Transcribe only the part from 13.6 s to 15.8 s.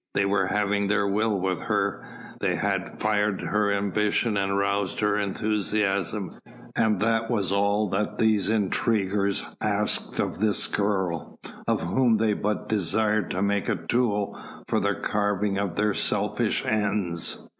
a tool for the carving of